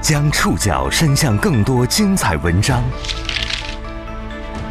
[0.00, 2.82] 将触角伸向更多精彩文章，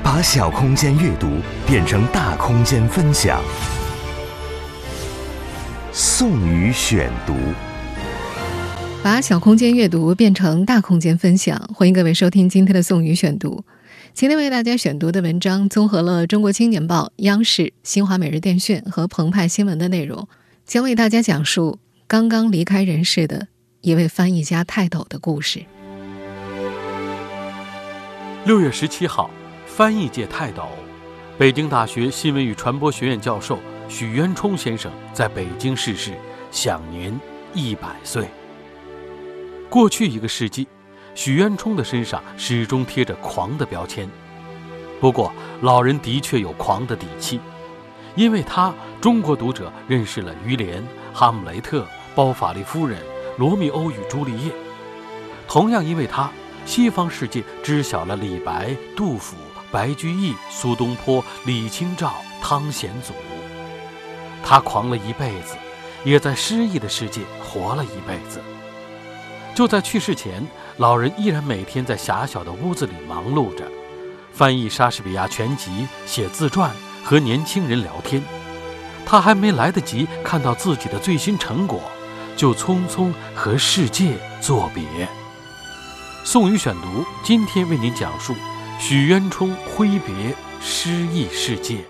[0.02, 1.28] 把小空间阅读
[1.68, 3.40] 变成大空间分享。
[5.92, 7.36] 宋宇选读，
[9.04, 11.70] 把小空间阅读变成大空间分享。
[11.76, 13.64] 欢迎各位收听今天的宋宇选读。
[14.16, 20.28] 今天为大家选读的文章综合了《中国青年报》、央视、新华每日电讯和澎湃新闻的内容，
[20.66, 21.78] 将为大家讲述
[22.08, 23.48] 刚刚离开人世的。
[23.82, 25.66] 一位翻译家泰斗的故事。
[28.44, 29.30] 六月十七号，
[29.66, 30.68] 翻译界泰斗，
[31.38, 36.12] 北京大学新闻与传播学院教授许渊冲先生在北京逝世，
[36.52, 37.18] 享年
[37.54, 38.28] 一百岁。
[39.70, 40.68] 过去一个世纪，
[41.16, 44.10] 许渊冲的身上始终贴着“狂”的标签。
[45.00, 47.40] 不过，老人的确有狂的底气，
[48.16, 53.00] 因为他，中国读者认识了于连、哈姆雷特、包法利夫人。
[53.40, 54.52] 罗密欧与朱丽叶，
[55.48, 56.30] 同样因为他，
[56.66, 59.38] 西方世界知晓了李白、杜甫、
[59.72, 63.14] 白居易、苏东坡、李清照、汤显祖。
[64.44, 65.56] 他狂了一辈子，
[66.04, 68.42] 也在诗意的世界活了一辈子。
[69.56, 73.64] 就在去世前，老人依然每天在狭小的屋子里忙碌着，
[74.34, 76.70] 翻译莎士比亚全集、写自传、
[77.06, 78.22] 和年轻人聊天。
[79.06, 81.82] 他还没来得及看到自己的最新成果。
[82.40, 85.10] 就匆匆和世界作别。
[86.24, 88.34] 宋宇选读，今天为您讲述
[88.80, 91.84] 许渊冲挥别诗意世界。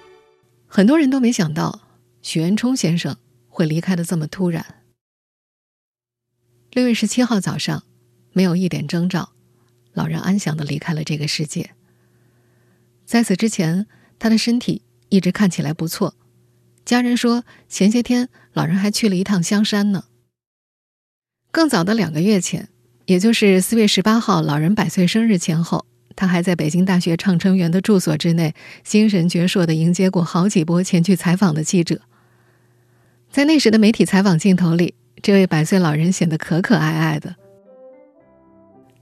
[0.66, 1.82] 很多人都没想到
[2.24, 3.16] 许渊冲先生
[3.48, 4.82] 会离开的这么突然。
[6.72, 7.84] 六月十七号早上，
[8.34, 9.34] 没有一点征兆，
[9.94, 11.76] 老人安详的离开了这个世界。
[13.06, 13.86] 在此之前，
[14.18, 16.16] 他的身体一直看起来不错。
[16.84, 20.06] 家人说，前些天老人还去了一趟香山呢。
[21.52, 22.70] 更早的两个月前，
[23.06, 32.02] 也就是四月十八号老人百岁生日前后，他还在北京大学畅春园的住所之内，精神矍铄地迎接过好几波前去采访的记者。
[33.32, 37.36] 在那时的媒体采访镜头里，这位百岁老人显得可可爱爱的。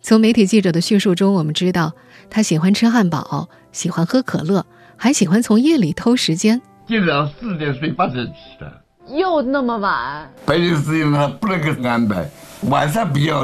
[0.01, 1.93] 从媒体记者的叙述中，我们知道
[2.29, 6.61] 他喜欢吃汉堡，喜欢喝可乐，还喜欢从夜里偷时间。
[6.87, 8.86] 今早上四点睡，八点起的。
[9.09, 12.29] 又那么晚，白天时间他不能给安排，
[12.63, 13.39] 晚上比较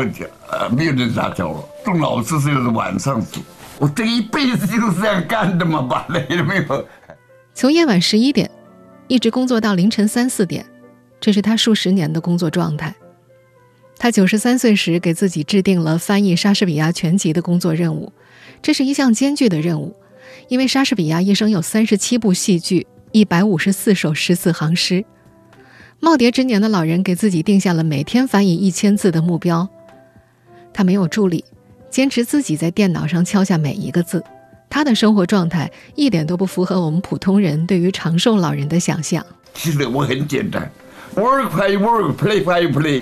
[0.52, 3.42] 呃没有人杂交了，动脑子就是晚上做，
[3.80, 6.86] 我这一辈子就是这样干的嘛，把累了没有？
[7.54, 8.50] 从夜晚十一点
[9.08, 10.66] 一直工作到凌晨三四点，
[11.22, 12.94] 这是他数十年的工作状态。
[13.98, 18.12] 他九十三岁时给自己制定了翻译莎士比亚全集的工作任务，
[18.62, 19.96] 这是一项艰巨的任务，
[20.50, 25.06] 因为莎士比亚一生有三十七部戏剧，一百五十四首十四行诗。
[26.04, 29.70] 耄耋之年的老人给自己定下了每天翻译一千字的目标。
[30.74, 31.46] 他没有助理，
[31.90, 34.22] 坚持自己在电脑上敲下每一个字。
[34.70, 39.26] 他的生活状态一点都不符合我们普通人对于长寿老人的想象。
[39.54, 40.70] 其实我很简单
[41.16, 43.02] ，work 快 work，play 快 play，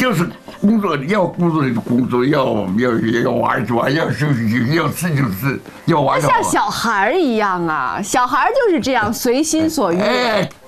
[0.00, 0.26] 就是
[0.62, 9.98] 工作要工作就工作，要要要玩就玩，要休息就要吃就吃，要玩像小孩一样啊，小孩就是这样随心所欲。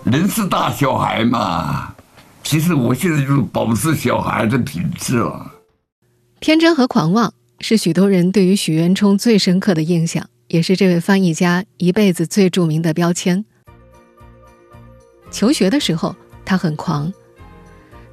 [0.04, 1.94] 人是大小孩嘛，
[2.44, 5.50] 其实我现在就是保持小孩的品质了。
[6.38, 13.43] 天真和狂妄是许多人对于许渊冲最深刻的印象，也是这位翻译家一辈子最著名的标签。
[15.31, 16.14] 求学的时候，
[16.44, 17.10] 他很狂。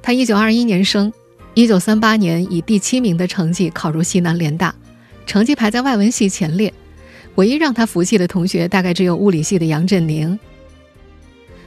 [0.02, 1.12] 他一九二一年生，
[1.54, 4.74] 一九三八年以第七名的成绩考入西南联大，
[5.26, 6.72] 成绩排在外文系前列。
[7.36, 10.38] 唯一让他服气的同学，大概只有物理系的杨振宁。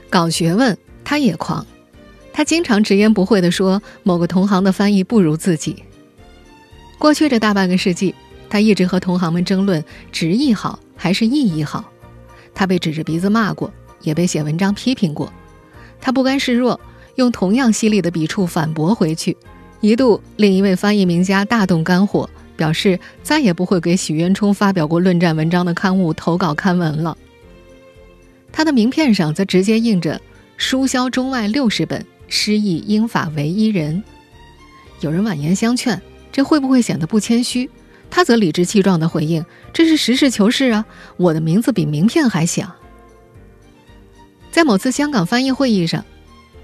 [0.09, 1.65] 搞学问，他也狂。
[2.33, 5.83] 他经常直言不讳地说某个同行的翻译不如自己。
[6.97, 8.13] 过去这大半个世纪，
[8.49, 11.89] 他一直和同行们争论直译好还是意译好。
[12.53, 13.71] 他被指着鼻子骂过，
[14.01, 15.31] 也被写文章批评过。
[16.01, 16.79] 他不甘示弱，
[17.15, 19.35] 用同样犀利的笔触反驳回去。
[19.81, 27.17] 一度令一位翻译名家大动肝火，表示再也不会给许渊冲发表过论战文章的刊物投稿刊文了。
[28.51, 30.21] 他的名片上则直接印着
[30.57, 34.03] “书销中外六十本，诗意英法唯一人”。
[35.01, 36.01] 有人婉言相劝，
[36.31, 37.69] 这会不会显得不谦虚？
[38.09, 39.43] 他则理直气壮地回应
[39.73, 40.85] ：“这是实事求是啊，
[41.17, 42.71] 我的名字比名片还响。”
[44.51, 46.05] 在某次香港翻译会议上，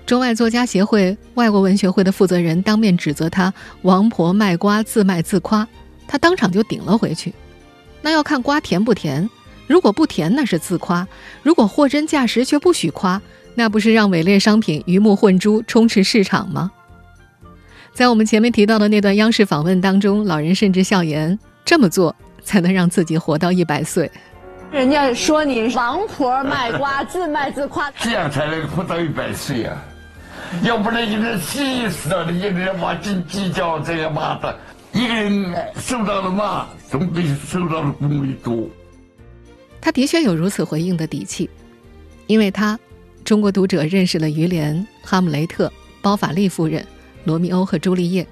[0.10, 3.54] 中外作家协会外国文学会的负责人当面指责他
[3.84, 5.68] “王婆卖瓜，自卖自夸”，
[6.10, 7.32] 他当场就顶了回去
[8.02, 9.30] ：“那要看瓜甜不甜。”
[9.70, 11.06] 如果不甜，那是自夸；
[11.44, 13.22] 如果货真价实，却不许夸，
[13.54, 16.72] 那不是让伪劣商品鱼目混珠，充斥市场吗？
[17.94, 24.12] 在我们前面提到的那段央视访问当中，老人甚至笑言：“这么做才能让自己活到一百岁。”
[24.74, 29.78] 人家说你王婆卖瓜，自卖自夸，这样才能活到一百岁啊！
[30.64, 34.60] 要不然你这气死了，你这骂斤计较这样骂的，
[34.94, 38.68] 一个人受到的骂总比受到的恭维多。
[39.82, 41.50] 他的确有如此回应的底气，
[42.28, 42.78] 因为他，
[43.24, 46.86] 中国读者认识了于连、哈姆雷特、包法利夫人、
[47.24, 48.28] 罗密欧和朱丽叶。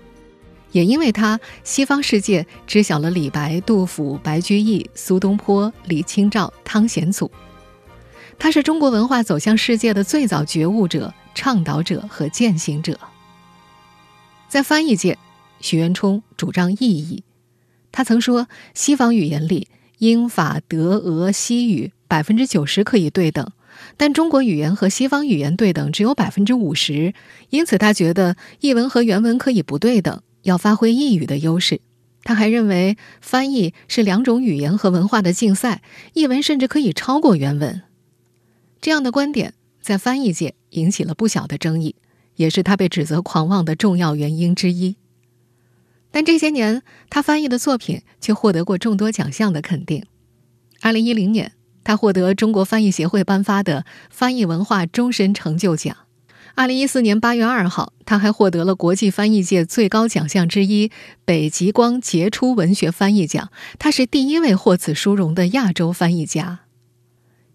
[0.74, 7.32] 也因为他，西方世界知晓了李白、杜甫、白居易、苏东坡、李清照、汤显祖。
[8.38, 13.00] 他是中国文化走向世界的最早觉悟者、倡导者和践行者。
[14.50, 15.20] 在翻译界，
[15.62, 17.24] 许渊冲主张意译。
[17.92, 19.68] 他曾说：“西方语言里，
[20.00, 23.52] 英法德俄西语百分之九十可以对等，
[23.98, 27.14] 但中国语言和西方语言对等只有百分之五十。
[27.52, 31.82] 因此，他觉得译文和原文可以不对等。”要发挥译语的优势，
[32.24, 35.82] 他还认为翻译是两种语言和文化的竞赛，
[36.14, 37.82] 译文甚至可以超过原文。
[38.80, 39.54] 这样的观点
[39.88, 41.96] 在翻译界引起了不小的争议，
[42.36, 44.98] 也是他被指责狂妄的重要原因之一。
[46.12, 50.04] 但这些年，他翻译的作品却获得过众多奖项的肯定。
[50.82, 51.54] 二零一零年，
[51.86, 55.96] 他获得中国翻译协会颁发的翻译文化终身成就奖。
[56.56, 60.92] 二零一四年八月二号，他还获得了国际翻译界最高奖项之一——
[61.24, 63.50] 北极光杰出文学翻译奖。
[63.80, 66.60] 他是第一位获此殊荣的亚洲翻译家。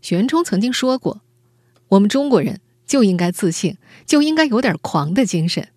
[0.01, 1.21] 许渊冲曾经说过
[1.93, 5.69] ：“我们中国人就应该自信，就应该有点狂的精神。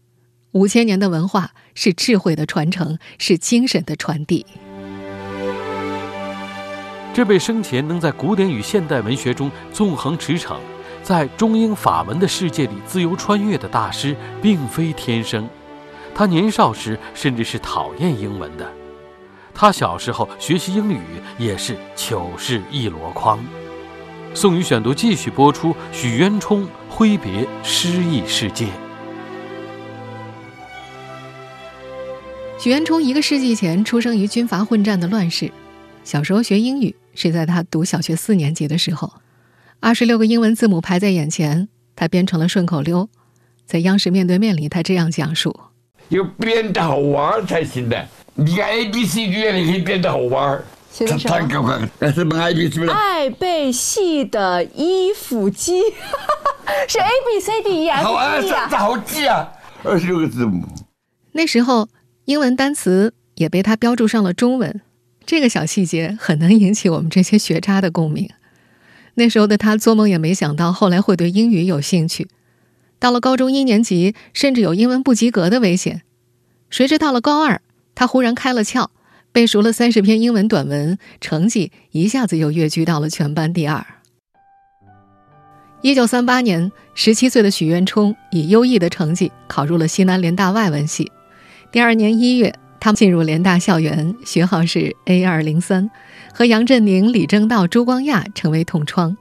[0.51, 4.45] 五千年的文化是智慧的传承，是精神的传递。”
[7.13, 10.57] 这位生前能在古典与现代文学中纵横驰骋。
[11.03, 15.47] 在中英法文的世界里自由穿越的大师，并非天生。
[16.15, 18.71] 他年少时甚至是讨厌英文的。
[19.53, 20.99] 他小时候学习英语
[21.37, 23.37] 也是糗事一箩筐。
[24.35, 28.67] 宋宇选读继续播出：许渊冲挥别诗意世界。
[32.59, 35.49] 许渊冲一个世纪前出生于军阀混战的乱世，
[36.03, 39.09] 小时候学英语是在他读小学四年级的时候。
[39.79, 43.07] 二十六个英文字母排在眼前，他编成了顺口溜。
[43.65, 45.57] 在央视面对面里，他这样讲述
[46.09, 48.05] ：“要编得好玩才行的。
[48.33, 50.61] 你看 A B C D，你可以编得好玩。
[50.95, 51.89] 写的什么？
[52.13, 52.87] 什么 A B C？
[52.87, 55.81] 爱被系的衣服机，
[56.87, 58.69] 是 A B C D E F G 啊！
[58.69, 59.51] 好记啊！
[59.83, 60.65] 二十六个字母。
[61.33, 61.89] 那时候，
[62.23, 64.79] 英文单词也被他标注上了中文。
[65.25, 68.29] 这个小细节很能引起我们这些学渣的共鸣。
[69.15, 72.29] 那时候的他做梦也没想到，后来会对英语有兴趣。
[72.99, 76.03] 到了高中一年级，甚至有英文不及格的危险。
[76.69, 77.61] 谁知到了高二，
[77.93, 78.87] 他忽然开了窍，
[79.35, 83.85] 背熟了三十篇英文短文，成绩一下子又跃居到了全班第二。
[85.81, 91.11] 一九三八年，十七岁的许渊冲以优异的成绩考入了西南联大外文系。
[91.69, 95.91] 第二年一月，他进入联大校园，学号是 A 二零三。
[96.33, 99.17] 和杨振宁、李政道、朱光亚成为同窗，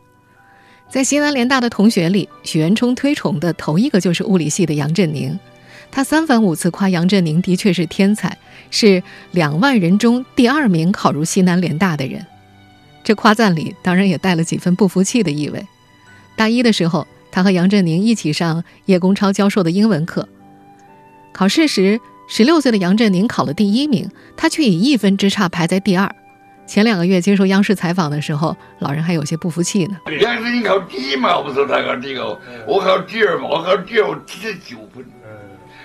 [0.89, 5.37] 在西南联大的同学里，许渊冲推崇的头一个就是物理系的杨振宁。
[5.95, 8.37] 他三番五次夸杨振宁的确是天才，
[8.69, 9.01] 是
[9.31, 12.27] 两万人中第二名考入西南联大的人。
[13.05, 15.65] 这夸赞里当然也带了几分不服气的意味。
[16.35, 20.29] 大一的时候，他和杨振宁一起上叶公超教授的英文课。
[21.33, 26.13] 考试时，十六岁的杨振宁考了第一名，他却以一分之差排在第二。
[26.67, 29.97] 前两个月接受央视采访的时候，老人还有些不服气呢。
[30.21, 32.19] 杨振宁考第一嘛，我说他考第一，
[32.67, 35.05] 我考第二嘛，我考第二我七十九分，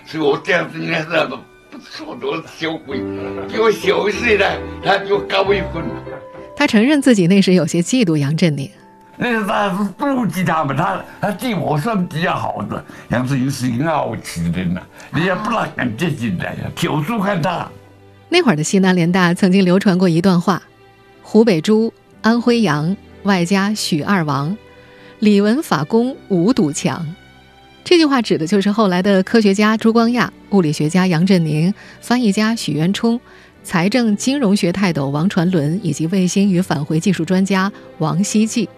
[0.09, 1.37] 所以我这样子应该是不
[1.69, 2.97] 不错多小鬼，
[3.47, 5.83] 比我小一岁的，他比我高一分。
[6.55, 8.67] 他承认自己那时有些嫉妒杨振宁，
[9.17, 12.83] 那是他是妒忌他们，他他对我算比较好的。
[13.09, 14.81] 杨振宁是一个傲气的人呐，
[15.13, 17.69] 人家不大敢接近的呀，挑唆看他。
[18.29, 20.63] 那会儿的西南联大曾经流传过一段话。
[21.21, 24.57] 湖北朱，安徽杨，外加许二王，
[25.19, 27.15] 李文法工五堵墙。
[27.89, 33.19] 这句话指的就是后来的科学家朱光亚、物理学家杨振宁、翻译家许渊冲、
[33.63, 38.69] 财政金融学泰斗王传伦以及卫星与返回技术专家王希季。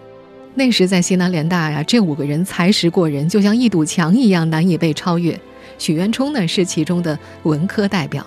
[0.54, 5.38] 那时在西南联大呀，这五个人才识过人，就像一堵墙一样难以被超越。
[5.76, 8.26] 许渊冲呢，是其中的文科代表。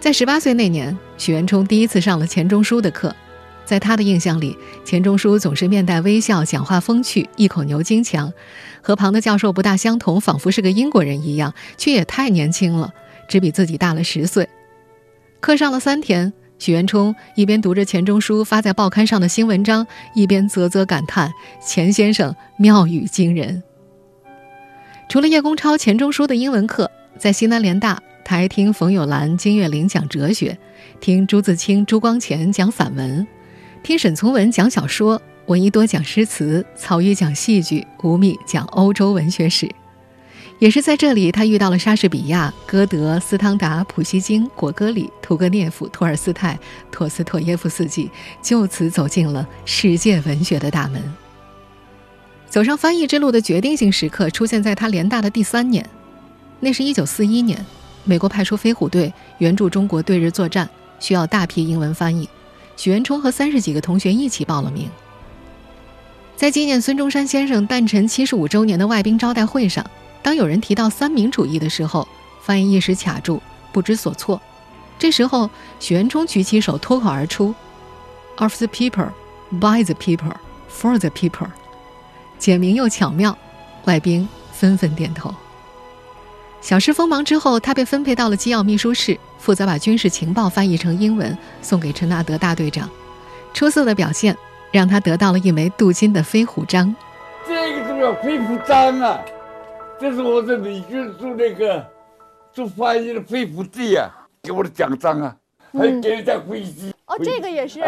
[0.00, 3.14] 在十八岁那年，许渊冲第一次上了钱钟书的课。
[3.64, 8.32] 在他的印象里，钱钟书总是面带微笑，讲话风趣，一口牛津腔，
[8.82, 12.92] 和旁的教授不大相同，仿佛是个英国人一样，却也太年轻了，
[13.28, 14.48] 只比自己大了十岁。
[15.40, 21.32] 课上了三天，许渊冲一边读着钱钟书发在报刊上的新文章，一边啧啧感叹
[21.64, 23.62] ：“钱先生妙语惊人。”
[25.08, 30.58] 除了叶公超、钱钟书的英文课，在西南联大，他还听冯友兰、金岳霖讲哲学，
[31.00, 33.26] 听朱自清、朱光潜讲散文。
[33.84, 39.70] 听沈从文讲小说，闻一多讲诗词，曹禺讲戏剧，吴宓讲欧洲文学史。
[40.58, 46.58] 也是在这里，他遇到了莎士比亚、歌德、斯汤达、普希金、果戈里、屠格涅夫、托尔斯泰、
[46.90, 48.10] 托斯妥耶夫斯基，
[48.40, 51.02] 就此走进了世界文学的大门。
[52.48, 55.86] 走上翻译之路的决定性时刻出现在他联大的第三年，
[56.58, 57.62] 那是一九四一年，
[58.04, 60.66] 美国派出飞虎队援助中国对日作战，
[60.98, 62.26] 需要大批英文翻译。
[62.76, 64.88] 许渊冲和三十几个同学一起报了名。
[66.36, 69.84] 在纪念孙中山先生诞辰七十五周年的外宾招待会上，
[70.22, 72.06] 当有人提到三民主义的时候，
[72.42, 73.40] 翻译一时卡住，
[73.72, 74.40] 不知所措。
[74.98, 77.54] 这时候，许渊冲举起手，脱口而出
[78.36, 79.10] ：“Of the people,
[79.50, 80.34] by the people,
[80.70, 81.48] for the people。”
[82.38, 83.36] 简明又巧妙，
[83.84, 85.34] 外宾纷纷点头。
[86.64, 89.20] 小事锋芒之后，他被分配到了机要秘书室。
[89.36, 92.88] 负责把军事情报翻译成英文送给陈纳德大队长，
[93.52, 94.34] 出色的表现
[94.72, 96.96] 让他得到了一枚镀金的飞虎章。
[97.46, 99.20] 这个就叫飞虎章啊！
[100.00, 101.86] 这是我在美军做那个
[102.50, 104.08] 做翻译的飞虎队啊，
[104.42, 105.36] 给我的奖章啊，
[105.70, 106.94] 还给人家飞机。
[107.04, 107.82] 哦，这个也是。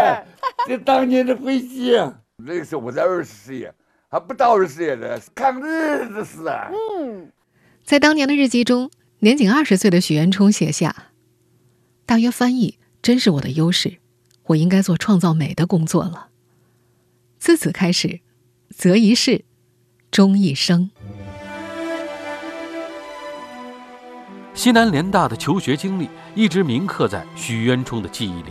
[0.66, 3.72] 这当年的飞机啊，那个时候我才二十岁，
[4.10, 6.68] 还不到二十岁呢，抗日的事啊。
[7.00, 7.26] 嗯，
[7.86, 8.90] 在当年的日记中，
[9.20, 11.12] 年仅二十岁的许渊冲写下。
[12.04, 13.98] 大约翻译真是我的优势，
[14.46, 16.30] 我应该做创造美的工作了。
[17.38, 18.18] 自此开始，
[18.70, 19.44] 择一事，
[20.10, 20.90] 终一生。
[24.52, 28.50] 西南联大的求学经历一直铭刻在许渊冲的记忆里，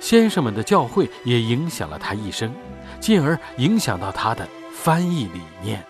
[0.00, 2.54] 先生们的教诲也影响了他一生，
[3.00, 5.82] 进而影响到他的翻译理念。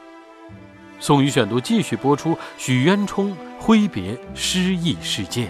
[1.00, 5.48] 宋语选读继续播出：许渊冲挥别诗意世界。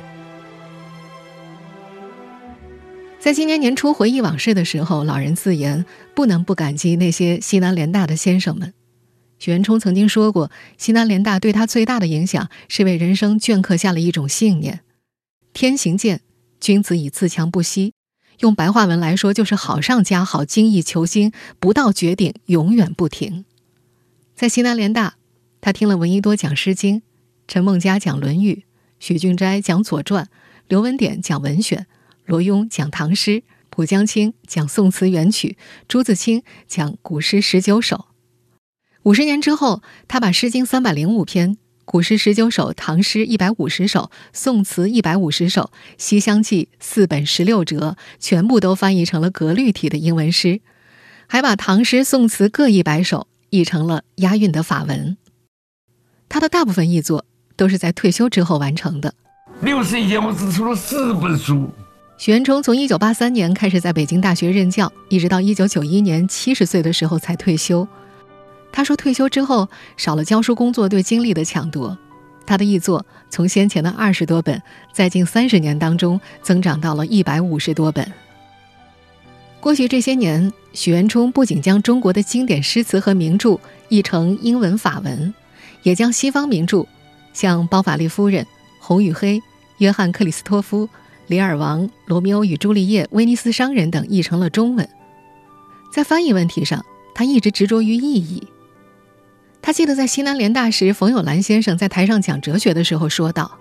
[3.19, 8.75] 在今年年初回忆往事的时候，老人自言不能不感激那些西南联大的先生们。
[9.39, 14.81] 许渊冲曾经说过，西南联大对他最大的影响是为人生镌刻下了一种信念：
[15.55, 16.21] 天行健，
[16.61, 17.95] 君子以自强不息。
[18.41, 23.47] 用白话文来说，就是好上加好，精益求精，不到绝顶，永远不停。
[24.37, 25.17] 在西南联大，
[25.61, 27.01] 他听了闻一多讲《诗经》，
[27.47, 28.55] 陈梦家讲《论语》，
[29.01, 30.25] 许俊斋讲《左传》，
[30.69, 31.81] 刘文典讲《文选》。
[32.25, 35.57] 罗庸讲唐诗，浦江清讲宋词元曲，
[35.89, 38.07] 朱自清讲古诗十九首。
[39.05, 50.61] 五十年之后，他把《诗经》三百零五篇、古诗十九首、唐诗一百五十首、宋词一百五十首、西厢记四本十六折，全部都翻译成了格律体的英文诗，
[51.27, 55.17] 还把唐诗、宋词各一百首译成了押韵的法文。
[56.29, 57.25] 他的大部分译作
[57.57, 59.13] 都是在退休之后完成的。
[59.61, 61.71] 六十以前，我只出了四本书。
[62.17, 67.87] 许渊冲从一九八三年开始在北京大学任教，一直到一九九一年七十岁的时候才退休。
[68.71, 71.97] 他说，退休之后少了教书工作对精力的抢夺，
[72.45, 74.61] 他的译作从先前的二十多本，
[74.93, 78.13] 在近三十年当中增长到了一百五十多本。
[79.61, 83.59] 过去这些年，许渊冲不仅将中国的经典诗词和名著
[83.89, 85.35] 译成英文、法文，
[85.83, 86.87] 也将西方名著，
[87.33, 88.45] 像《包法利夫人》
[88.81, 89.37] 《红与黑》
[89.79, 90.87] 《约翰克里斯托夫》。
[91.27, 94.89] 《李尔王》《罗密欧与朱丽叶》《威尼斯商人》等译成了中文。
[95.93, 98.49] 在翻译问题上，他一直执着于意义。
[99.61, 103.59] 他记得在西南联大时，冯友兰先生在台上讲哲学的时候说道：“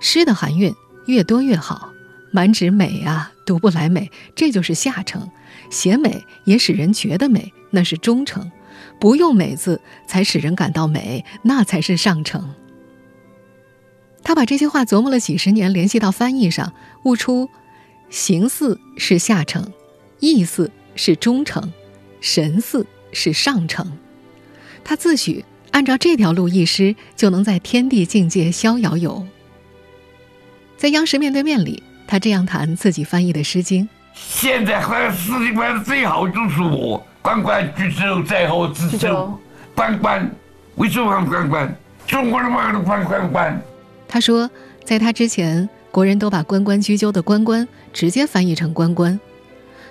[0.00, 0.74] 诗的含韵
[1.06, 1.90] 越多越好，
[2.32, 5.20] 满纸美啊，读不来美，这就是下乘；
[5.70, 8.50] 写美也使人觉得美，那是中乘；
[8.98, 12.54] 不用美字才使人感到美，那才是上乘。”
[14.22, 16.72] 他把这些话琢磨了几十年，联系到翻译上，
[17.02, 17.50] 悟出
[18.08, 19.72] 形似是下乘，
[20.18, 21.72] 意思是中乘，
[22.20, 23.98] 神似是上乘。
[24.82, 29.26] 他自诩按照这条路译诗，就能在天地境界逍遥游。
[30.78, 33.84] 在央视面对面里，他这样谈自己翻译的《诗经》：
[34.14, 39.32] 现在翻《诗经》翻的最好就是我，关关雎鸠，在后知舟。
[39.74, 40.30] 关关，
[40.74, 41.76] 为什么翻关关？
[42.06, 43.62] 中国人嘛都翻关关。
[44.06, 44.50] 他说，
[44.84, 49.18] 在他之前，国人都把“关关雎鸠”的“关关”直接翻译成“关关”。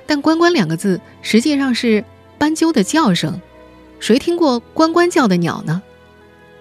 [0.05, 2.05] 但“关关”两个字实际上是
[2.37, 3.41] 斑鸠的叫声。
[3.99, 5.81] 谁听过“关关叫”的鸟呢？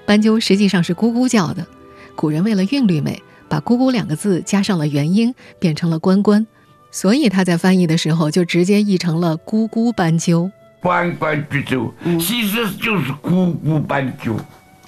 [0.07, 1.67] 斑鸠实际上是咕咕叫的。
[2.15, 6.47] 古人为了韵律美，把“咕咕”两个字加上了元音，变成了“关关”，
[6.91, 10.51] 所以他在翻译的时候就直接译成了“咕咕斑鸠”。
[10.83, 14.37] 关关雎鸠，其实就是咕咕斑鸠，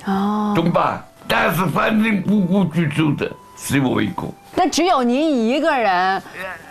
[0.07, 1.03] 哦，懂吧？
[1.29, 4.25] 但是反正咕咕雎鸠的只有我一个。
[4.57, 6.23] 那只有您一个人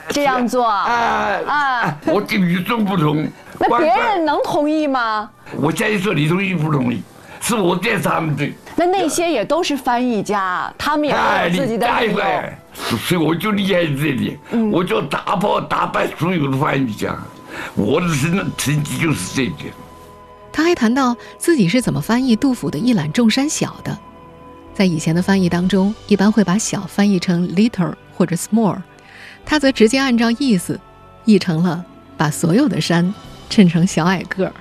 [0.10, 1.98] 这样做啊啊！
[2.06, 3.26] 我跟与众不同。
[3.60, 5.30] 那别人能同意吗？
[5.56, 7.02] 我建议说你同意不同意，
[7.40, 8.50] 是我在他们的。
[8.76, 12.20] 那那些也都是翻译家，他们也有自己的理由。
[12.74, 14.38] 所以我就厉害在这里，
[14.72, 17.16] 我就打破打败所有的翻译家。
[17.76, 19.70] 我的成成绩就是这个。
[20.52, 23.98] 他还谈到自己是怎么翻译杜甫的“一览众山小”的。
[24.74, 28.78] 在以前的翻译当中，一般会把“小”翻译成 “little” 或者 “small”，
[29.46, 30.80] 他则直接按照意思
[31.26, 31.84] 译成了
[32.18, 33.14] 把所有的山
[33.50, 34.54] 衬成小矮个儿。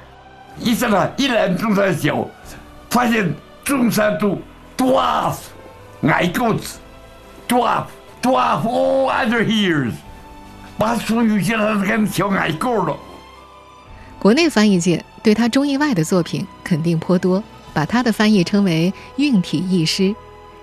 [0.59, 2.29] 一什么“一览众山小”，
[2.91, 3.35] 发现
[3.65, 4.39] 众山都
[4.77, 5.37] dwarf
[6.03, 6.79] 矮个子
[7.49, 7.85] ，dwarf
[8.21, 9.93] dwarf all other ears。
[10.79, 12.97] 把所有些他给小矮个了。
[14.19, 20.15] 国内翻译界对他中译外的作品肯定颇多，把他的翻译称为“韵体译诗”，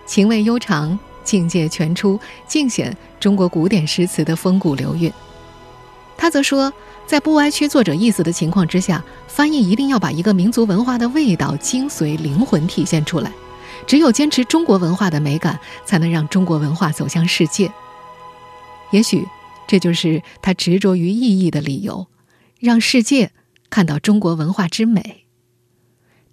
[0.06, 5.12] 情味悠长，境界全出，尽显中国古典诗词的风骨流韵。
[6.18, 6.72] 他则说，
[7.06, 13.32] 在不歪曲作者意思的情况之下，翻译一定要把一个民族文化的味道、精髓、灵魂体现出来。
[13.88, 17.72] 只有坚持中国文化的美感，才能让中国文化走向世界。
[18.92, 19.28] 也许。
[19.70, 22.08] 这就是他执着于意义的理由，
[22.60, 23.30] 让世界
[23.70, 25.26] 看到中国文化之美。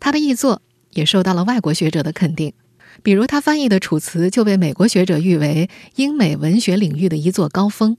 [0.01, 0.63] 他的译作
[0.95, 2.55] 也受到了外国学者的肯定，
[3.03, 7.99] 比如他翻译的《楚辞》就被美国学者誉为英美文学领域的一座高峰。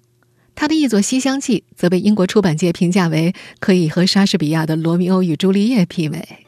[0.55, 6.47] 他的译作《西厢记》则被英国出版界评价为可以和莎士比亚的《罗密欧与朱丽叶》媲美。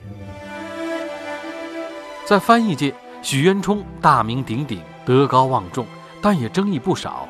[2.26, 2.92] 在翻译界，
[3.22, 5.86] 许渊冲大名鼎鼎，德高望重，
[6.24, 7.30] 但也争议不少。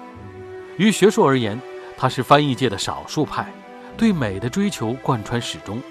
[0.80, 1.60] 于学术而言，
[1.98, 3.52] 他是翻译界的少数派，
[3.98, 5.82] 对美的追求贯穿始终。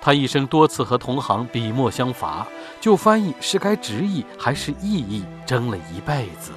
[0.00, 2.44] 他一生多次和同行笔墨相伐，
[2.80, 6.50] 就翻译是该直译还是意译争了一辈子。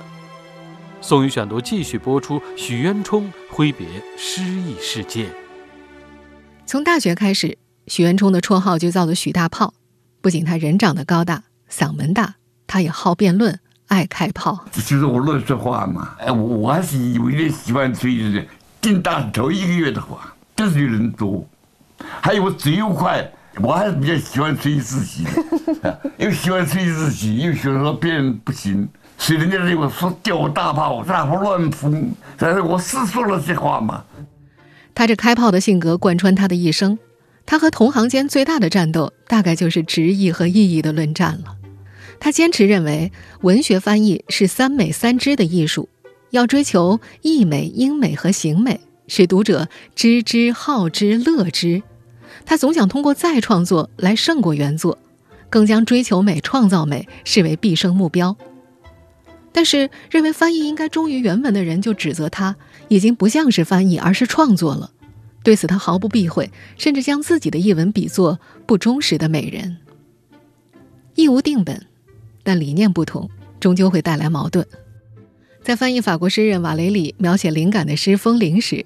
[1.02, 3.88] 宋语选读继续播出：许渊冲挥别
[4.18, 5.30] 诗意世界。
[6.66, 9.76] 从大学开始，许渊冲的绰号就叫做“许大炮”。
[10.20, 13.60] 不仅他人长得高大，嗓门大，他也好辩论。
[13.90, 16.16] 爱开炮，这就是我乱说话嘛！
[16.20, 18.46] 哎，我我还是有一点喜欢吹的，
[18.82, 21.46] 进大头一个月的话，就是有人多。
[22.22, 23.30] 还有我嘴又快，
[23.62, 25.26] 我还是比较喜欢吹自己，
[26.18, 32.12] 又喜欢吹自己，又喜欢说别人不行，所以人家认为说叫我大炮，大炮乱疯。
[32.38, 34.04] 但是我是说了这话嘛。
[34.94, 37.00] 他这开炮的性格贯穿他的一生，
[37.46, 41.56] 他和同行间最大的战斗，大概就是直译和意译的论战了。
[42.20, 45.88] 他坚持认为，文学翻译是三美三知的艺术，
[46.32, 51.82] 要追求意美、音美和形美，使读者知之、好之、乐之。
[52.46, 54.98] 他总想通过再创作来胜过原作，
[55.50, 58.36] 更将追求美、创造美视为毕生目标。
[59.52, 62.56] 但是，认为翻译应该忠于原文的人就指责他
[62.88, 64.92] 已经不像是翻译，而是创作了。
[65.42, 69.78] 对此，他毫不避讳，甚至将自己的译文比作不忠实的美人。
[71.16, 71.88] 译无定本。
[72.44, 74.66] 但理念不同，终究会带来矛盾。
[75.62, 78.86] 在翻译法国诗人瓦雷里描写灵感的诗《风铃》时，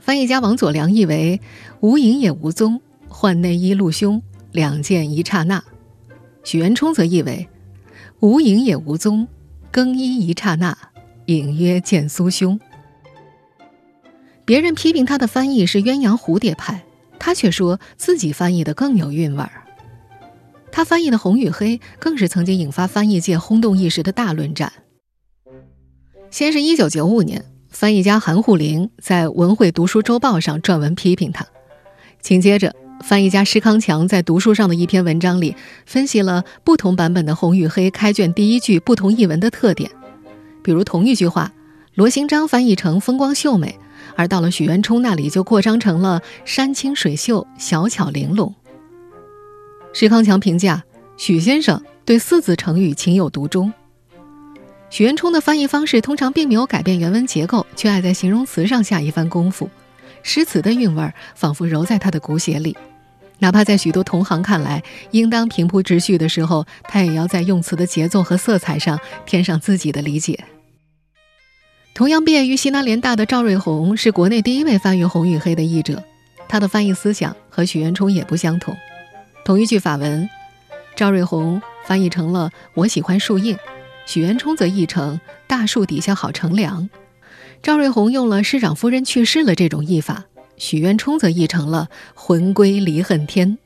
[0.00, 1.40] 翻译家王佐良译为
[1.80, 5.62] “无影也无踪，换内衣露胸，两件一刹那”。
[6.44, 7.48] 许渊冲则译为
[8.20, 9.26] “无影也无踪，
[9.70, 10.76] 更衣一刹那，
[11.26, 12.60] 隐约见酥胸”。
[14.44, 16.84] 别人批评他的翻译是鸳鸯蝴蝶派，
[17.18, 19.63] 他却说自己翻译的更有韵味儿。
[20.76, 24.72] 他翻译的《红与黑》更是曾经引发翻译界轰动一时的大论战。
[26.32, 31.44] 先是一九九五年，翻译家韩沪林在《文汇读书周报》上撰文批评他；
[32.20, 35.54] 紧接着，翻译家施康强在读书上的一篇文章里
[35.86, 39.88] 分析了不同版本的《红与黑》开卷第一句不同译文的特点，
[40.64, 41.52] 比如同一句话，
[41.94, 43.78] 罗兴章翻译成“风光秀美”，
[44.16, 48.52] 而到了许渊冲那里就扩张成了“山清水秀，小巧玲珑”。
[49.94, 50.82] 石康强评价
[51.16, 53.72] 许先生对四字成语情有独钟。
[54.90, 59.70] 许渊冲的翻译方式通常并没有改变原文结构，却爱在形容词上下一番功夫，
[60.24, 62.76] 诗词的韵味儿仿佛揉在他的骨血里。
[63.38, 70.44] 哪怕在许多同行看来应当平铺直叙的时候，他也要在用词的节奏和色彩上添上自己的理解。
[71.94, 76.02] 同样毕业于西南联大的赵瑞红是国内第一位翻译《红与黑》的译者，
[76.48, 78.76] 他的翻译思想和许渊冲也不相同。
[79.44, 80.28] 同一句法文，
[80.96, 83.54] 赵瑞红翻译成了“我喜欢树荫”，
[84.06, 86.88] 许渊冲则译成“大树底下好乘凉”。
[87.62, 90.24] 赵瑞红用了“师长夫人去世了”这种译法，
[90.56, 93.58] 许渊冲则译成了“魂归离恨天”。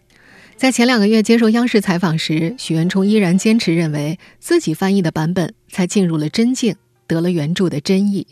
[0.57, 6.75] 在前两个月接受央视采访时，许渊冲依然坚持认为自己翻译的版本才进入了真境。
[7.07, 8.27] 得了原著的真意，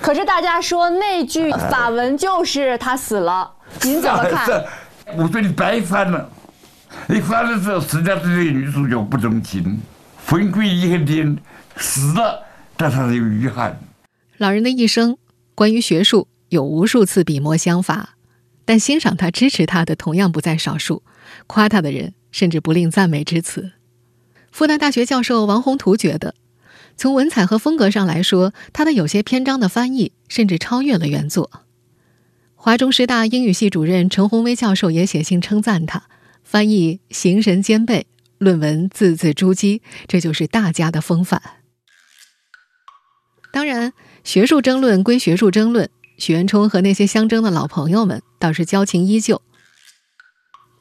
[0.00, 4.64] 可是大家说那句法文就是他死了，您怎么看？
[5.18, 6.30] 我说你白翻了，
[7.08, 9.80] 你翻的时候实际上对女主角不钟情，
[10.26, 11.36] 魂归一恨天，
[11.76, 12.44] 死了，
[12.76, 13.78] 但他有遗憾。
[14.38, 15.16] 老人的一生，
[15.54, 18.16] 关于学术有无数次笔墨相伐，
[18.64, 21.02] 但欣赏他、支持他的同样不在少数，
[21.46, 23.72] 夸他的人甚至不吝赞美之词。
[24.50, 26.34] 复旦大学教授王宏图觉得。
[26.94, 31.50] 从文采和风格上来说，他的有些篇章的翻译甚至超越了原作。
[32.54, 36.04] 华中师大英语系主任陈宏威教授也写信称赞他
[36.52, 41.40] 翻译形神兼备，论文字字珠玑，这就是大家的风范。
[43.50, 45.88] 当然，学术争论归学术争论，
[46.18, 49.40] 许渊冲和那些相争的老朋友们倒是交情依旧。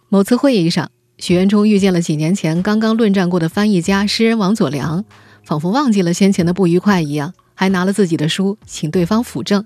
[0.09, 5.05] 某次会议上，许渊冲遇见了几年前刚刚论战过的翻译家诗人王佐良。
[5.45, 9.65] 仿佛忘记了先前的不愉快一样，还拿了自己的书请对方辅正。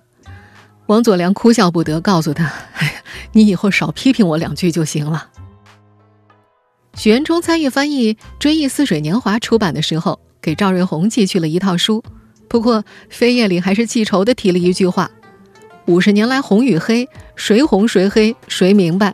[0.85, 2.45] 王佐良哭笑不得，告诉他
[2.77, 2.93] ：“哎呀，
[3.31, 5.31] 你以后少批评我两句就行了。”
[6.95, 12.03] 许渊冲参与翻译《追忆似水年华》出版的时候，给赵瑞红寄去了一套书，
[12.47, 15.11] 不过扉页里还是记仇的提了一句话
[15.87, 19.13] ：“五十年来红与黑，谁红谁黑谁明白。”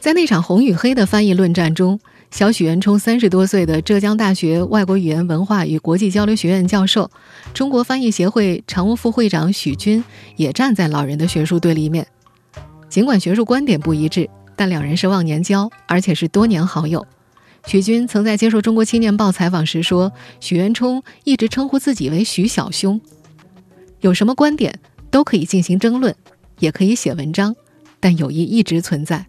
[0.00, 1.98] 在那场红与黑的翻译论战中。
[2.30, 7.08] 小许渊冲三十多岁的浙江大学外国语言文化与国际交流学院教授，
[7.52, 10.02] 中国翻译协会常务副会长许军
[10.34, 12.04] 也站在老人的学术对立面。
[12.88, 17.06] 尽管学术观点不一致，但两人是忘年交，而且是多年好友。
[17.66, 23.00] 许军曾在接受《中国青年报》采访时说：“许渊冲一直称呼自己为许小兄，
[24.00, 24.78] 有什么观点
[25.10, 26.14] 都可以进行争论，
[26.58, 27.56] 也可以写文章，
[28.00, 29.26] 但友谊一直存在。”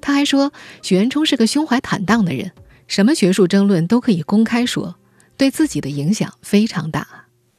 [0.00, 2.52] 他还说，许渊冲是个胸怀坦荡的人，
[2.86, 4.96] 什么学术争论都可以公开说，
[5.36, 7.06] 对自己的影响非常大。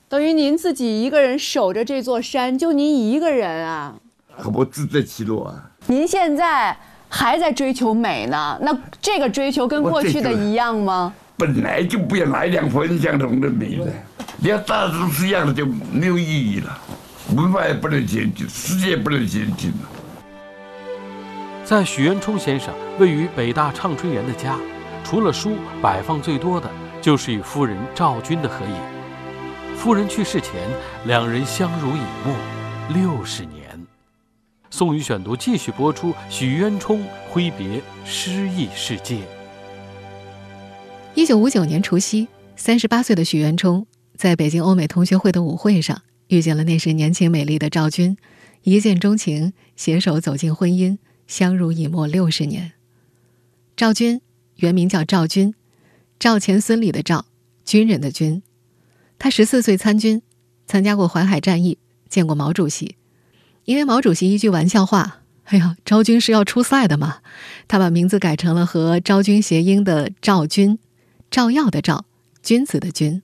[0.09, 3.95] 等于您自己一个人守着这座山，就您一个人啊？
[4.53, 5.71] 我自得其乐啊。
[5.87, 6.77] 您现在
[7.15, 8.57] 还在追求美呢？
[8.59, 11.13] 那这个追求跟过去的一样吗？
[11.37, 13.85] 本来就不要拿两分相同的美的，
[14.37, 16.75] 你要大都是一样的就没有意义了，
[17.35, 19.89] 文化也不能前进，世界不能前进了。
[21.63, 24.55] 在许渊冲先生位于北大畅春园的家，
[25.03, 25.51] 除了书，
[25.83, 26.67] 摆放最多的
[26.99, 29.77] 就是与夫人赵君的合影。
[29.77, 30.55] 夫人去世前，
[31.05, 32.35] 两人相濡以沫
[32.89, 33.62] 六十年。
[34.75, 39.19] 宋雨选读继续播出：许渊冲挥别诗意世界。
[41.13, 48.17] 一九五九年除夕，三十八岁的许渊冲在北京欧美同学会的舞会上遇见了那时年轻美丽的赵君，
[48.63, 50.97] 一见钟情，携手走进婚姻。
[51.27, 52.71] 相濡以沫六十年。
[53.75, 54.21] 赵军
[54.55, 55.53] 原名叫赵军，
[56.17, 57.27] 赵钱孙李的赵，
[57.63, 58.41] 军人的军。
[59.19, 60.23] 他十四岁参军，
[60.65, 61.77] 参加过淮海战役，
[62.09, 62.95] 见过毛主席。
[63.65, 67.19] 因为毛主席一句玩笑话：“哎呀，昭君是要出塞的嘛。”
[67.67, 70.79] 他把名字改成了和昭君谐音的赵君，
[71.31, 72.05] 照耀的照，
[72.41, 73.21] 君子的君。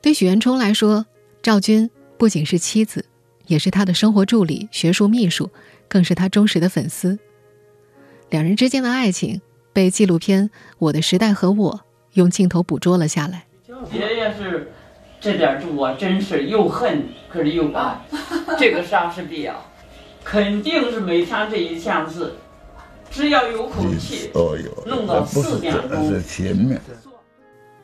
[0.00, 1.06] 对许渊冲来说，
[1.42, 3.06] 赵军不仅是妻子，
[3.46, 5.50] 也是他的生活助理、学术秘书。
[5.86, 7.18] 更是他忠实的粉丝。
[8.30, 9.40] 两人之间的爱情
[9.72, 10.48] 被纪录片
[10.78, 11.72] 《我的时代和我》
[12.14, 13.46] 用镜头捕捉了下来。
[13.92, 14.72] 爷爷是
[15.20, 18.00] 这点儿，我真是又恨可是又爱。
[18.58, 19.54] 这个莎士比亚
[20.22, 22.34] 肯定是每天这一项字，
[23.10, 24.30] 只要有口气，
[24.86, 26.14] 弄到四点钟。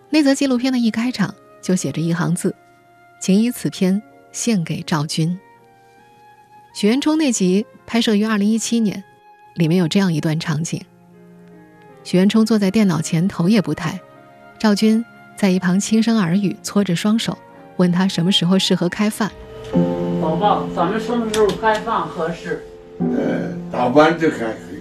[0.09, 2.55] 那则纪录片的一开场就写着一行字
[3.21, 4.03] ：“请以此篇
[4.33, 5.39] 献给赵军。”
[6.75, 9.05] 许渊冲那集拍摄于二零一七年，
[9.55, 10.81] 里面有这样一段场景：
[12.03, 14.01] 许渊冲坐在电脑前，头也不抬，
[14.59, 15.05] 赵军
[15.37, 17.37] 在一旁轻声耳语，搓着双手，
[17.77, 19.31] 问他什么时候适合开饭。
[20.21, 22.63] 宝宝，咱们什么时候开放合适？
[22.99, 24.81] 呃，大晚就开可以。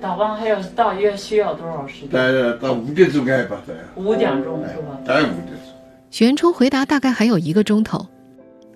[0.00, 2.10] 大晚还要大约需要多少时间？
[2.10, 3.60] 到到五点钟开吧，
[3.96, 5.00] 五点钟是吧？
[5.04, 5.56] 大概五点钟。
[6.10, 8.06] 许渊冲回答：“大概还有一个钟头。”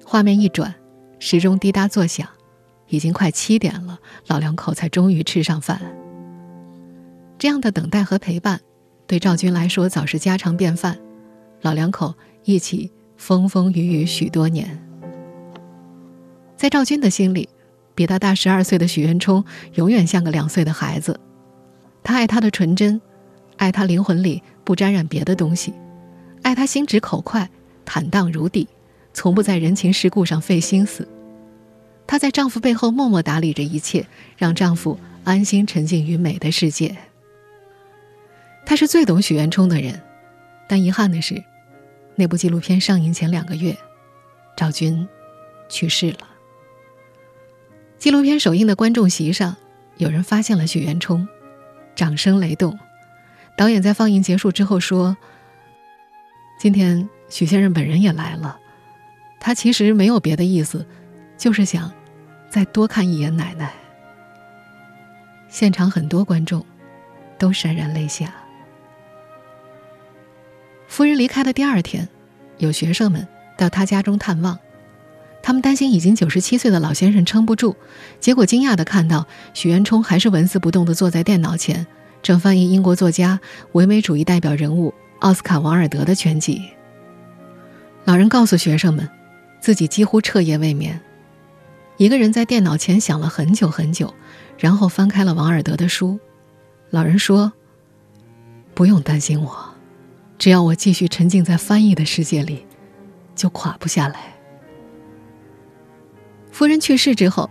[0.04, 0.74] 画面一转，
[1.20, 2.26] 时钟滴答作响。
[2.88, 5.80] 已经快七点了，老两口才终于吃上饭。
[7.38, 8.60] 这样的等待和陪伴，
[9.06, 10.98] 对赵军来说早是家常便饭。
[11.62, 14.89] 老两口一起风风雨雨许多年。
[16.60, 17.48] 在赵军的心里，
[17.94, 19.42] 比他大十二岁的许渊冲
[19.76, 21.18] 永远像个两岁的孩子。
[22.02, 23.00] 他爱他的纯真，
[23.56, 25.72] 爱他灵魂里不沾染别的东西，
[26.42, 27.48] 爱他心直口快、
[27.86, 28.66] 坦荡如砥，
[29.14, 31.08] 从不在人情世故上费心思。
[32.06, 36.94] 她在丈夫背后默默打理着一切，让丈夫安心沉浸于美的世界。
[38.66, 39.98] 她是最懂许渊冲的人，
[40.68, 41.42] 但遗憾的是，
[42.16, 43.74] 那部纪录片上映前两个月，
[44.54, 45.08] 赵军
[45.70, 46.28] 去世了。
[48.00, 49.54] 纪录片首映的观众席上，
[49.98, 51.28] 有人发现了许渊冲，
[51.94, 52.78] 掌声雷动。
[53.58, 55.14] 导演在放映结束之后说
[56.58, 58.58] ：“今天许先生本人也来了，
[59.38, 60.86] 他其实没有别的意思，
[61.36, 61.92] 就是想
[62.48, 63.70] 再多看一眼奶奶。”
[65.50, 66.64] 现场很多观众
[67.38, 68.32] 都潸然泪下。
[70.88, 72.08] 夫人离开的第二天，
[72.56, 74.58] 有学生们到他家中探望。
[75.42, 77.74] 他们担心已经九十七岁的老先生撑不住，
[78.20, 81.86] 结果惊讶地看到许渊冲还是纹丝不动地坐在电脑前，
[82.22, 83.40] 正翻译英国作家、
[83.72, 86.62] 唯美主义代表人物奥斯卡·王尔德的全集。
[88.04, 89.08] 老人告诉学生们，
[89.60, 91.00] 自己几乎彻夜未眠，
[91.96, 94.12] 一个人在电脑前想了很久很久，
[94.58, 96.18] 然后翻开了王尔德的书。
[96.90, 97.52] 老人说
[98.74, 99.74] ：“不用担心我，
[100.38, 102.66] 只要我继续沉浸在翻译的世界里，
[103.34, 104.29] 就垮不下来。”
[106.60, 107.48] 夫人去世之后，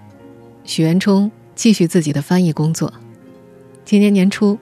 [0.64, 2.94] 许渊冲继续自己的翻译工作。
[3.84, 4.56] 今年年初，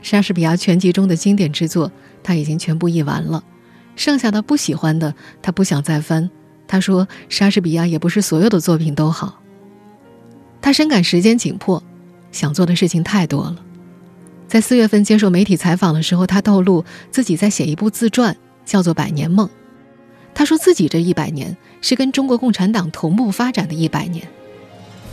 [0.00, 3.44] 莎士比亚全集中的经典之作他已经全部译完了，
[3.96, 6.30] 剩下的不喜欢的他不想再翻。
[6.66, 9.42] 他说：“莎士比亚也不是所有的作品都好。”
[10.62, 11.82] 他深感时间紧迫，
[12.32, 13.56] 想做的事情太多了。
[14.48, 18.34] 在四月份接受媒体采访的时候，他透露自己在写一部自传，
[18.64, 19.46] 叫做《百年梦》。
[20.40, 21.54] 他说自己这一百年。
[21.82, 24.26] 是跟中国共产党同步发展的一百年，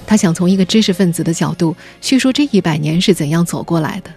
[0.06, 4.10] 他想从一个知识分子的角度叙述这一百年是怎样走过来的。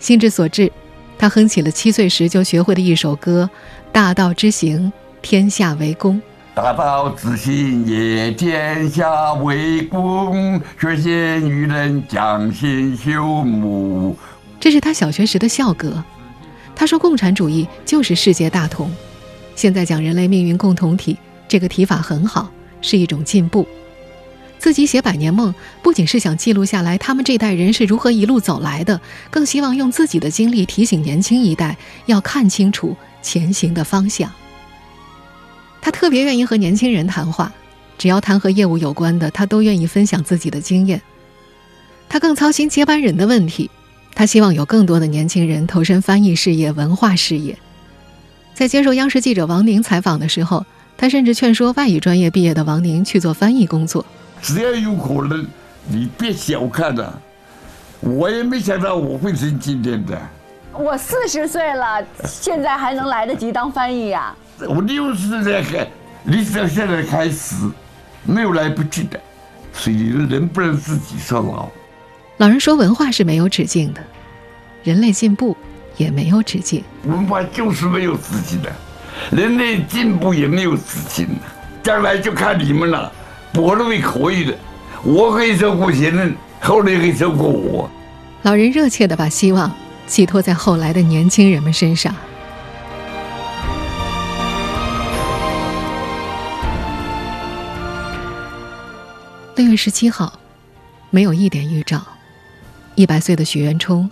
[0.00, 0.70] 心之所至，
[1.16, 3.48] 他哼起了七岁时就学会的一首歌
[3.92, 6.20] ：“大道之行，天下为公。”
[6.54, 10.60] 大道之行也，天下为公。
[10.80, 14.16] 学贤与人，将心修睦。
[14.58, 16.02] 这是他小学时的校歌。
[16.74, 18.90] 他说：“共产主义就是世界大同。”
[19.58, 21.18] 现在讲人类命运共同体。
[21.48, 22.48] 这个提法很好，
[22.80, 23.66] 是一种进步。
[24.56, 29.00] 自己写《百年梦》，不仅是想记录下来他们这代人是如何一路走来的，
[29.32, 34.30] 更希望用自己的经历提醒年轻一代要看清楚前行的方向。
[35.80, 37.52] 他特别愿意和年轻人谈话，
[37.98, 41.02] 只要谈和业务有关的，他都愿意分享自己的经验。
[42.08, 43.68] 他更操心接班人的问题，
[44.14, 47.58] 他希望有更多的年轻人投身翻译事业、文化事业。
[48.58, 50.66] 在接受央视记者王宁采访的时候。
[50.96, 54.04] 他甚至劝说外语专业毕业的王宁去做翻译工作。
[54.42, 55.46] 只要有可能，
[55.86, 57.22] 你别小看了。
[58.00, 60.20] 我也没想到我会成今天的。
[60.72, 64.34] 我四十岁了，现在还能来得及当翻译呀？
[64.66, 65.86] 我六十岁开，
[66.24, 67.54] 你只要现在开始，
[68.24, 69.20] 没有来不及的。
[69.72, 71.68] 所以人不能自己上老。
[72.38, 74.00] 老人说：“文化是没有止境的，
[74.82, 75.56] 人类进步
[75.98, 76.82] 也没有止境。
[77.04, 78.72] 文化就是没有止境的。”
[79.30, 81.28] 人类进步也没有止境
[81.82, 83.12] 将来就看你们了。
[83.54, 84.56] 我认为可以的，
[85.02, 87.90] 我可以照顾前人，后人可以照顾我。
[88.42, 89.70] 老人热切地把希望
[90.06, 92.14] 寄托在后来的年轻人们身上。
[99.56, 100.38] 六月十七号，
[101.10, 102.00] 没有一点预兆，
[102.94, 104.08] 一百岁的许渊冲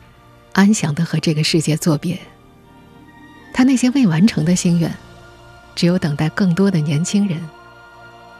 [0.56, 2.18] 安详的和这个世界作别。
[3.52, 4.92] 他那些未完成的心愿。
[5.76, 7.38] 只有等待更多的年轻人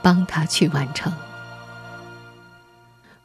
[0.03, 1.13] 帮他去完成。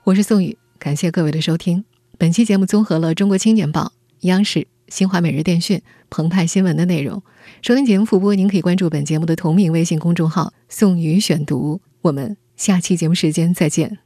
[0.04, 1.86] 我是宋宇，感谢各位的收听。
[2.18, 3.84] 本期节目综合了《中国青年报》、
[4.28, 7.24] 央视、新华每日电讯、澎湃新闻的内容。
[7.62, 11.80] 收听节目复播，您可以关注本节目的同名微信公众号“宋宇选读”。
[12.04, 14.02] 我们下期节目时间再见。